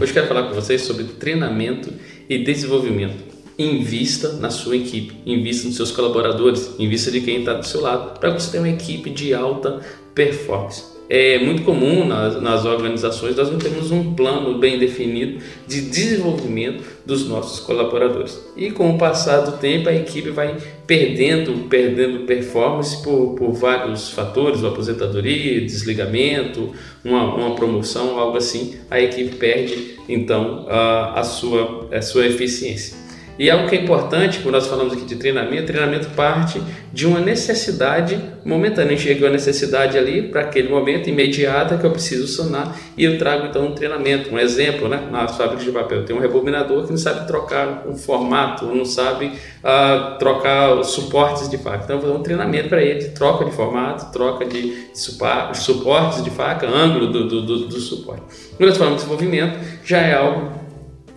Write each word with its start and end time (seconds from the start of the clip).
Hoje 0.00 0.14
quero 0.14 0.28
falar 0.28 0.44
com 0.44 0.54
vocês 0.54 0.80
sobre 0.80 1.04
treinamento 1.04 1.92
e 2.26 2.42
desenvolvimento. 2.42 3.22
Invista 3.58 4.32
na 4.32 4.48
sua 4.48 4.74
equipe, 4.74 5.14
invista 5.26 5.66
nos 5.66 5.76
seus 5.76 5.92
colaboradores, 5.92 6.74
invista 6.78 7.10
de 7.10 7.20
quem 7.20 7.40
está 7.40 7.52
do 7.52 7.66
seu 7.66 7.82
lado, 7.82 8.18
para 8.18 8.30
você 8.30 8.52
ter 8.52 8.58
uma 8.60 8.70
equipe 8.70 9.10
de 9.10 9.34
alta 9.34 9.84
performance. 10.14 10.99
É 11.12 11.40
muito 11.40 11.62
comum 11.64 12.06
nas, 12.06 12.40
nas, 12.40 12.64
organizações 12.64 13.34
nós 13.34 13.50
não 13.50 13.58
temos 13.58 13.90
um 13.90 14.14
plano 14.14 14.58
bem 14.58 14.78
definido 14.78 15.40
de 15.66 15.80
desenvolvimento 15.80 16.84
dos 17.04 17.28
nossos 17.28 17.58
colaboradores. 17.58 18.40
E 18.56 18.70
com 18.70 18.94
o 18.94 18.96
passar 18.96 19.40
do 19.40 19.58
tempo 19.58 19.88
a 19.88 19.92
equipe 19.92 20.30
vai 20.30 20.56
perdendo, 20.86 21.66
perdendo 21.68 22.26
performance 22.26 23.02
por, 23.02 23.34
por 23.34 23.52
vários 23.54 24.10
fatores, 24.10 24.62
aposentadoria, 24.62 25.60
desligamento, 25.60 26.72
uma, 27.04 27.34
uma 27.34 27.56
promoção, 27.56 28.16
algo 28.16 28.36
assim. 28.36 28.76
A 28.88 29.00
equipe 29.00 29.34
perde 29.34 29.98
então 30.08 30.64
a, 30.68 31.18
a, 31.18 31.24
sua, 31.24 31.88
a 31.90 32.00
sua 32.00 32.24
eficiência. 32.24 32.96
E 33.40 33.48
algo 33.48 33.66
que 33.66 33.74
é 33.74 33.80
importante, 33.80 34.40
quando 34.40 34.56
nós 34.56 34.66
falamos 34.66 34.92
aqui 34.92 35.06
de 35.06 35.16
treinamento, 35.16 35.64
treinamento 35.64 36.10
parte 36.10 36.60
de 36.92 37.06
uma 37.06 37.20
necessidade 37.20 38.22
momentânea. 38.44 38.98
Chega 38.98 39.24
uma 39.24 39.32
necessidade 39.32 39.96
ali 39.96 40.28
para 40.28 40.42
aquele 40.42 40.68
momento 40.68 41.08
imediata 41.08 41.78
que 41.78 41.86
eu 41.86 41.90
preciso 41.90 42.28
sanar 42.28 42.76
e 42.98 43.02
eu 43.02 43.16
trago 43.16 43.46
então 43.46 43.68
um 43.68 43.74
treinamento. 43.74 44.30
Um 44.30 44.38
exemplo, 44.38 44.90
né? 44.90 45.08
Nas 45.10 45.38
fábricas 45.38 45.64
de 45.64 45.72
papel 45.72 46.04
tem 46.04 46.14
um 46.14 46.18
rebobinador 46.18 46.84
que 46.84 46.90
não 46.90 46.98
sabe 46.98 47.26
trocar 47.26 47.86
um 47.88 47.96
formato, 47.96 48.66
não 48.66 48.84
sabe 48.84 49.28
uh, 49.28 50.18
trocar 50.18 50.74
os 50.74 50.88
suportes 50.88 51.48
de 51.48 51.56
faca. 51.56 51.84
Então 51.84 51.96
eu 51.96 52.02
vou 52.02 52.12
dar 52.12 52.18
um 52.18 52.22
treinamento 52.22 52.68
para 52.68 52.82
ele 52.82 52.98
de 52.98 53.08
troca 53.12 53.46
de 53.46 53.52
formato, 53.52 54.12
troca 54.12 54.44
de 54.44 54.90
suportes 54.92 56.22
de 56.22 56.28
faca, 56.28 56.68
ângulo 56.68 57.06
do, 57.06 57.26
do, 57.26 57.40
do, 57.40 57.68
do 57.68 57.80
suporte. 57.80 58.20
Quando 58.58 58.68
nós 58.68 58.76
falamos 58.76 58.98
de 59.00 59.08
desenvolvimento, 59.08 59.58
já 59.82 59.96
é 59.96 60.12
algo, 60.12 60.52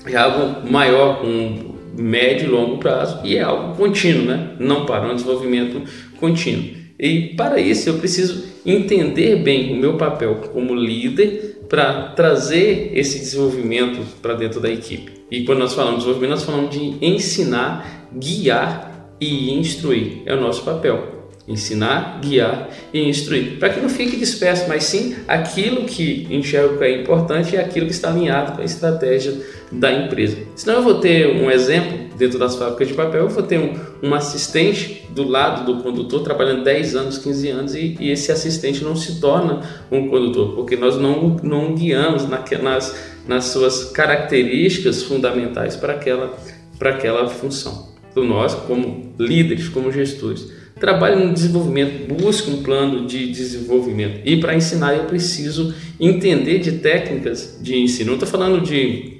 é 0.07 0.15
algo 0.15 0.71
maior, 0.71 1.19
com 1.19 1.72
médio 1.97 2.47
e 2.47 2.51
longo 2.51 2.77
prazo 2.77 3.19
e 3.23 3.37
é 3.37 3.41
algo 3.41 3.75
contínuo, 3.75 4.25
né? 4.25 4.55
não 4.59 4.85
para 4.85 5.11
um 5.11 5.15
desenvolvimento 5.15 5.81
contínuo. 6.19 6.83
E 6.99 7.33
para 7.35 7.59
isso 7.59 7.89
eu 7.89 7.95
preciso 7.95 8.45
entender 8.65 9.37
bem 9.37 9.73
o 9.73 9.75
meu 9.75 9.97
papel 9.97 10.35
como 10.53 10.75
líder 10.75 11.65
para 11.67 12.09
trazer 12.09 12.91
esse 12.93 13.19
desenvolvimento 13.19 13.99
para 14.21 14.35
dentro 14.35 14.59
da 14.59 14.69
equipe. 14.69 15.11
E 15.29 15.43
quando 15.43 15.59
nós 15.59 15.73
falamos 15.73 15.99
de 15.99 16.05
desenvolvimento, 16.05 16.37
nós 16.37 16.45
falamos 16.45 16.69
de 16.69 17.05
ensinar, 17.05 18.09
guiar 18.13 19.15
e 19.19 19.53
instruir. 19.53 20.21
É 20.25 20.35
o 20.35 20.39
nosso 20.39 20.63
papel 20.63 21.22
ensinar, 21.47 22.19
guiar 22.21 22.69
e 22.93 23.01
instruir, 23.01 23.59
para 23.59 23.69
que 23.69 23.81
não 23.81 23.89
fique 23.89 24.15
disperso, 24.15 24.65
mas 24.67 24.85
sim 24.85 25.15
aquilo 25.27 25.83
que 25.83 26.25
enxergo 26.29 26.77
que 26.77 26.83
é 26.83 27.01
importante 27.01 27.55
e 27.55 27.57
aquilo 27.57 27.85
que 27.85 27.91
está 27.91 28.09
alinhado 28.09 28.53
com 28.53 28.61
a 28.61 28.65
estratégia 28.65 29.41
da 29.71 29.91
empresa. 29.91 30.37
Senão 30.55 30.75
eu 30.75 30.83
vou 30.83 30.95
ter 30.95 31.35
um 31.35 31.51
exemplo 31.51 32.03
dentro 32.17 32.39
das 32.39 32.55
fábricas 32.55 32.87
de 32.87 32.93
papel, 32.93 33.23
eu 33.23 33.29
vou 33.29 33.43
ter 33.43 33.59
um, 33.59 33.73
um 34.01 34.13
assistente 34.13 35.05
do 35.09 35.27
lado 35.27 35.65
do 35.65 35.83
condutor 35.83 36.23
trabalhando 36.23 36.63
10 36.63 36.95
anos, 36.95 37.17
15 37.17 37.49
anos 37.49 37.75
e, 37.75 37.97
e 37.99 38.11
esse 38.11 38.31
assistente 38.31 38.83
não 38.83 38.95
se 38.95 39.19
torna 39.19 39.61
um 39.91 40.07
condutor, 40.07 40.55
porque 40.55 40.77
nós 40.77 40.95
não, 40.95 41.37
não 41.43 41.75
guiamos 41.75 42.27
na, 42.27 42.43
nas, 42.61 42.95
nas 43.27 43.45
suas 43.45 43.85
características 43.91 45.03
fundamentais 45.03 45.75
para 45.75 45.93
aquela, 45.93 46.37
para 46.79 46.91
aquela 46.91 47.27
função. 47.27 47.91
Então 48.11 48.23
nós, 48.23 48.53
como 48.53 49.13
líderes, 49.19 49.67
como 49.67 49.91
gestores, 49.91 50.47
trabalhe 50.83 51.15
no 51.15 51.33
desenvolvimento, 51.33 52.13
busque 52.13 52.51
um 52.51 52.61
plano 52.61 53.07
de 53.07 53.31
desenvolvimento. 53.31 54.19
E 54.25 54.35
para 54.35 54.53
ensinar 54.53 54.93
eu 54.93 55.05
preciso 55.05 55.73
entender 55.97 56.59
de 56.59 56.73
técnicas 56.73 57.57
de 57.61 57.77
ensino. 57.77 58.07
Não 58.07 58.15
estou 58.15 58.27
falando 58.27 58.61
de 58.61 59.12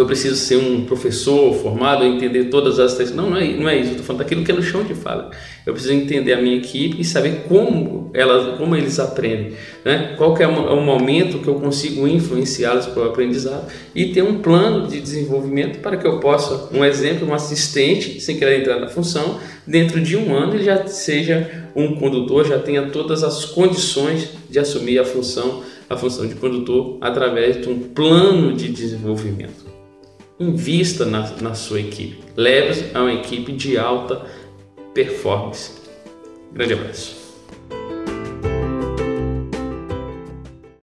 eu 0.00 0.06
preciso 0.06 0.36
ser 0.36 0.56
um 0.56 0.84
professor 0.84 1.54
formado, 1.54 2.04
entender 2.04 2.44
todas 2.44 2.78
as 2.78 2.94
técnicas. 2.94 3.16
Não, 3.16 3.30
não 3.30 3.36
é, 3.36 3.48
não 3.52 3.68
é 3.68 3.76
isso. 3.76 3.90
Estou 3.90 4.04
falando 4.04 4.22
daquilo 4.22 4.44
que 4.44 4.50
é 4.50 4.54
no 4.54 4.62
chão 4.62 4.82
de 4.82 4.94
fala. 4.94 5.30
Eu 5.64 5.72
preciso 5.72 5.94
entender 5.94 6.32
a 6.32 6.42
minha 6.42 6.56
equipe 6.56 7.00
e 7.00 7.04
saber 7.04 7.44
como, 7.48 8.10
elas, 8.12 8.58
como 8.58 8.74
eles 8.74 8.98
aprendem. 8.98 9.52
Né? 9.84 10.14
Qual 10.16 10.36
é 10.38 10.46
o 10.46 10.80
momento 10.80 11.38
que 11.38 11.48
eu 11.48 11.54
consigo 11.54 12.06
influenciá-los 12.08 12.86
para 12.86 13.02
o 13.02 13.06
aprendizado 13.06 13.70
e 13.94 14.06
ter 14.06 14.22
um 14.22 14.40
plano 14.40 14.86
de 14.88 15.00
desenvolvimento 15.00 15.80
para 15.80 15.96
que 15.96 16.06
eu 16.06 16.20
possa, 16.20 16.68
um 16.76 16.84
exemplo, 16.84 17.28
um 17.28 17.34
assistente, 17.34 18.20
sem 18.20 18.36
querer 18.36 18.60
entrar 18.60 18.78
na 18.78 18.88
função, 18.88 19.38
dentro 19.66 20.00
de 20.00 20.16
um 20.16 20.34
ano 20.34 20.54
ele 20.54 20.64
já 20.64 20.86
seja 20.86 21.68
um 21.74 21.96
condutor, 21.96 22.46
já 22.46 22.58
tenha 22.58 22.90
todas 22.90 23.22
as 23.22 23.44
condições 23.44 24.30
de 24.48 24.58
assumir 24.58 24.98
a 24.98 25.04
função, 25.04 25.62
a 25.88 25.96
função 25.96 26.26
de 26.26 26.34
condutor 26.34 26.98
através 27.00 27.60
de 27.60 27.68
um 27.68 27.78
plano 27.78 28.54
de 28.54 28.68
desenvolvimento. 28.68 29.74
Invista 30.38 31.04
na, 31.04 31.30
na 31.40 31.54
sua 31.54 31.80
equipe. 31.80 32.18
Leve 32.36 32.90
a 32.92 33.00
uma 33.00 33.12
equipe 33.12 33.52
de 33.52 33.78
alta 33.78 34.26
performance. 34.92 35.80
Grande 36.52 36.74
abraço. 36.74 37.23